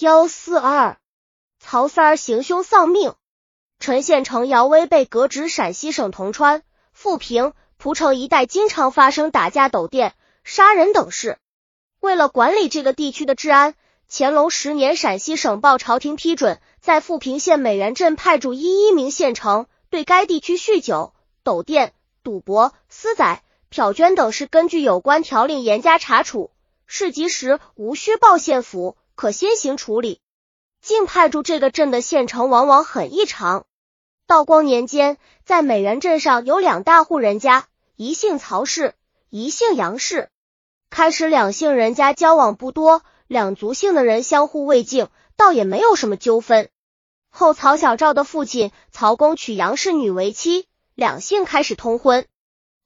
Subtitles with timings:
[0.00, 0.96] 幺四二，
[1.58, 3.12] 曹三儿行凶丧命。
[3.78, 6.62] 陈县城姚威被革职陕西省铜川、
[6.94, 11.36] 富平、蒲城一带，经常发生打架、斗店、杀人等事。
[12.00, 13.74] 为了管理这个地区的治安，
[14.08, 21.12] 乾隆十年，陕西省报朝廷批准，在富平县美元镇派驻一一名县城，对该地区酗酒、
[21.42, 21.92] 斗店、
[22.22, 26.50] 赌博、私宰、嫖捐等事，根据有关条令严加查处。
[26.86, 30.18] 事及时，无需报县府，可先行处理。
[30.80, 33.66] 晋派驻这个镇的县城往往很异常。
[34.26, 37.66] 道光年间，在美元镇上有两大户人家，
[37.96, 38.94] 一姓曹氏，
[39.28, 40.30] 一姓杨氏。
[40.88, 46.70] 开始两姓人家交往不多，两族姓的人相互未敬，倒也没有什么纠纷。
[47.28, 52.24] 后曹小赵的父亲曹公娶杨氏女为妻，两姓开始通婚。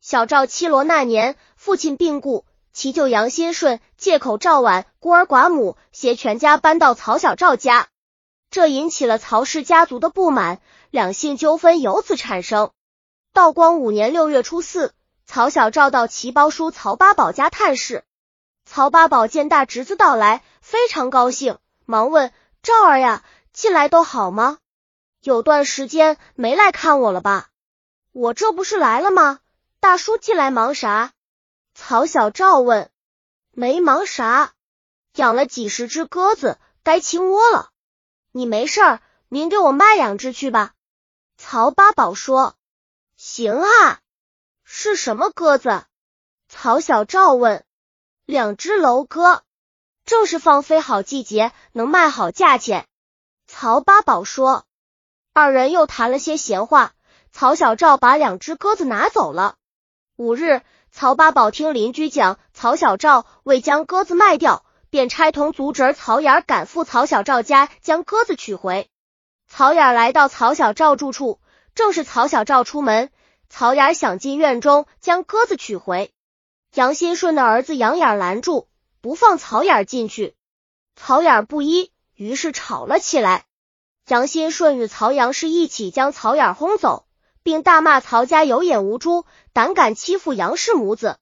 [0.00, 7.88] 小赵七罗那年，父亲病故，其舅杨新顺借口赵婉孤儿寡母，携全家搬到曹小赵家，
[8.50, 12.70] 这引起了曹氏家族的不满，两姓纠纷由此产生。
[13.32, 14.92] 道光五年六月初四。
[15.24, 18.04] 曹小赵到其胞叔曹八宝家探视，
[18.66, 24.58] 曹八宝见大侄子到来，非常高兴，忙问赵儿呀，近来都好吗？
[25.22, 27.48] 有段时间没来看我了吧？
[28.12, 29.38] 我这不是来了吗？
[29.80, 31.12] 大叔近来忙啥？
[31.74, 32.90] 曹小赵问。
[33.50, 34.54] 没忙啥，
[35.14, 37.70] 养了几十只鸽子，该清窝了。
[38.30, 40.72] 你没事儿，您给我卖两只去吧。
[41.36, 42.56] 曹八宝说。
[43.16, 44.00] 行啊。
[44.64, 45.84] 是什么鸽子？
[46.48, 47.64] 曹小赵问。
[48.24, 49.42] 两只楼鸽，
[50.06, 52.86] 正是放飞好季节，能卖好价钱。
[53.46, 54.64] 曹八宝说。
[55.34, 56.94] 二人又谈了些闲话，
[57.32, 59.56] 曹小赵把两只鸽子拿走了。
[60.16, 60.62] 五日，
[60.94, 68.90] 曹八宝听邻居讲，曹小赵未将鸽子卖掉，便差同族侄曹眼赶赴曹小赵家，将鸽子取回。
[69.48, 71.40] 曹眼来到曹小赵住处，
[71.74, 73.10] 正是曹小赵出门。
[73.48, 76.12] 曹眼想进院中将鸽子取回，
[76.74, 78.68] 杨新顺的儿子杨眼拦住，
[79.00, 80.36] 不放曹眼进去。
[80.94, 83.46] 曹眼不依，于是吵了起来。
[84.08, 87.06] 杨新顺与曹杨氏一起将曹眼轰走，
[87.42, 91.18] 并大骂曹家有眼无珠，胆敢欺负杨氏母子。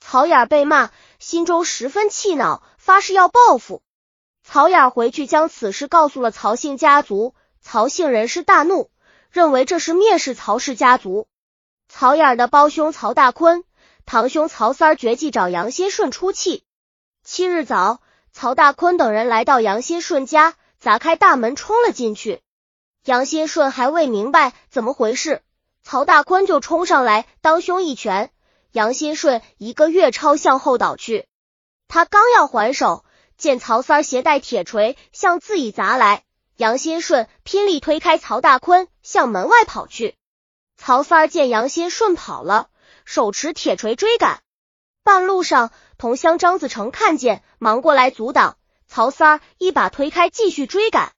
[0.00, 3.82] 曹眼被骂，心中十分气恼，发誓要报复。
[4.42, 8.90] 曹眼回去将此事告诉了曹姓家族，曹姓人士大怒，
[9.30, 11.28] 认为这是蔑视曹氏家族。
[11.88, 13.62] 曹眼的胞兄曹大坤、
[14.04, 16.64] 堂兄曹三儿决计找杨新顺出气。
[17.22, 18.00] 七日早，
[18.32, 22.40] 曹大坤等人来到杨新顺家，砸开大门冲了进去。
[23.04, 25.42] 杨新顺还未明白怎么回事，
[25.82, 28.30] 曹大坤就冲上来当胸一拳，
[28.70, 31.26] 杨新顺一个月超向后倒去。
[31.88, 33.04] 他刚要还手，
[33.36, 36.24] 见曹三儿携带铁锤向自己砸来，
[36.56, 40.14] 杨新顺拼力推开曹大坤，向门外跑去。
[40.76, 42.68] 曹三儿见杨新顺跑了，
[43.04, 44.40] 手持铁锤追赶。
[45.04, 48.56] 半路上，同乡张子成看见，忙过来阻挡。
[48.86, 51.12] 曹三儿一把推开，继续追赶。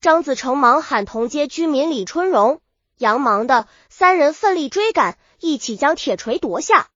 [0.00, 2.60] 张子成忙喊同街居民李春荣、
[2.96, 6.88] 杨忙的三人奋力追赶，一起将铁锤夺下。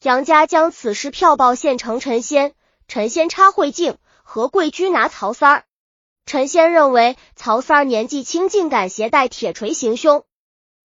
[0.00, 2.54] 杨家将此事票报县城陈仙，
[2.86, 5.64] 陈仙插会镜，何贵居拿曹三儿。
[6.24, 10.24] 陈仙认为曹三儿年纪轻，竟敢携带铁锤行凶。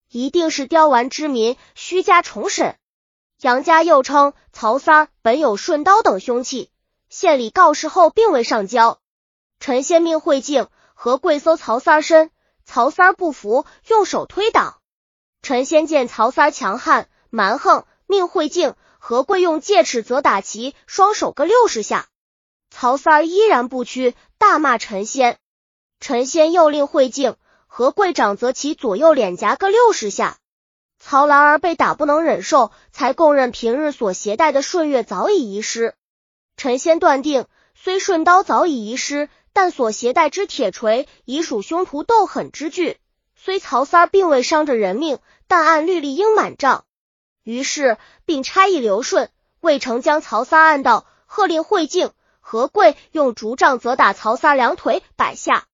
[0.09, 2.75] 一定是刁顽之民，虚假重审。
[3.39, 6.71] 杨家又称曹三儿本有顺刀等凶器，
[7.07, 8.99] 县里告示后并未上交。
[9.59, 12.31] 陈先命会敬何贵搜曹三儿身，
[12.65, 14.80] 曹三儿不服，用手推挡。
[15.41, 22.07] 陈先见曹三强悍蛮横，命会静何贵用戒尺责打其双手各六十下。
[22.69, 25.37] 曹三依然不屈，大骂陈先。
[25.99, 27.35] 陈先又令会静。
[27.73, 30.37] 何贵长则其左右脸颊各六十下，
[30.99, 35.95] 曹兰儿被打不能忍受，才供认平日所携带的顺月早已遗失。
[36.57, 42.97] 陈先断定，虽顺刀早已遗失，但所携带之铁锤已属凶徒斗狠之具。
[43.43, 45.17] 虽曹三并未伤着人命，
[45.47, 46.85] 但按律例应满账。
[47.41, 55.65] 于是，并差役刘顺、魏成将曹三按到，喝令会敬何贵用竹杖责打曹三两腿百下。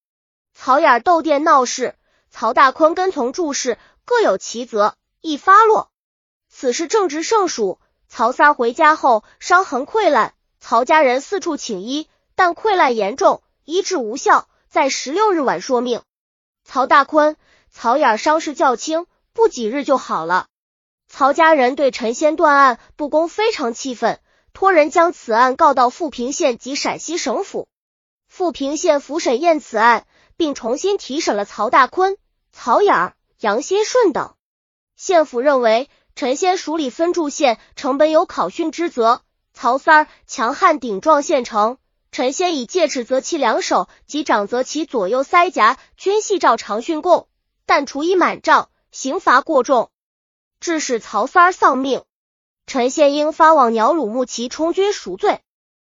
[0.54, 1.96] 曹眼斗店闹事，
[2.30, 5.92] 曹大坤跟从注视，各有其责，一发落。
[6.50, 16.02] 此事正值盛暑，曹三回家后伤痕溃烂，曹家人四处请医，但溃烂严重，医治无效，在十六日晚说命。
[16.64, 17.38] 曹大坤、
[17.72, 20.48] 曹眼伤势较轻，不几日就好了。
[21.08, 24.20] 曹家人对陈先断案不公非常气愤，
[24.54, 27.68] 托人将此案告到富平县及陕西省府。
[28.28, 30.06] 富平县府审验此案，
[30.36, 32.18] 并重新提审了曹大坤、
[32.52, 34.34] 曹眼、杨新顺等。
[34.96, 39.22] 县府认为陈先署理分驻县成本有考训之责，
[39.54, 41.78] 曹三儿强悍顶撞县城，
[42.12, 47.28] 陈先以戒尺责其两手及掌责其左右腮颊，均系照常训供，
[47.68, 49.92] 但处以满杖，刑罚过重，
[50.60, 52.04] 致使曹三儿丧命。
[52.66, 55.42] 陈先应发往鸟鲁木齐充军赎罪。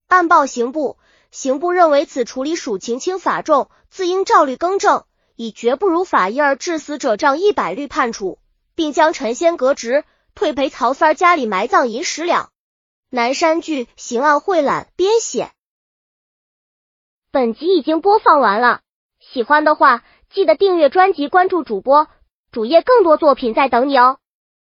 [0.06, 0.98] 案报刑部，
[1.30, 5.04] 刑部认为此处理属情轻法重，自应照律更正，
[5.34, 8.38] 以绝不如法医而致死者杖一百律判处。
[8.74, 10.04] 并将陈先革职，
[10.34, 12.50] 退赔曹三家里埋葬银十两。
[13.10, 15.50] 南山剧刑案汇览编写。
[17.30, 18.80] 本集已经播放完了，
[19.20, 20.04] 喜欢的话
[20.34, 22.08] 记得订阅专辑，关注主播
[22.50, 24.16] 主页，更多作品在等你哦。